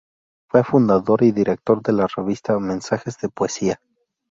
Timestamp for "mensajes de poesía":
2.57-3.79